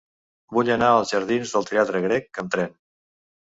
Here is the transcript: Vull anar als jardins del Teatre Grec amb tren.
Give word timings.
Vull 0.57 0.71
anar 0.75 0.87
als 0.93 1.13
jardins 1.15 1.53
del 1.57 1.69
Teatre 1.73 2.03
Grec 2.07 2.41
amb 2.45 2.53
tren. 2.57 2.75